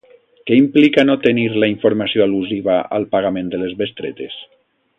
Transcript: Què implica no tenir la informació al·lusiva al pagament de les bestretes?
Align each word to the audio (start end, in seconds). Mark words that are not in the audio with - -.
Què 0.49 0.55
implica 0.61 1.03
no 1.09 1.17
tenir 1.25 1.43
la 1.63 1.69
informació 1.73 2.25
al·lusiva 2.25 2.79
al 2.99 3.07
pagament 3.13 3.53
de 3.53 3.61
les 3.65 3.77
bestretes? 3.83 4.41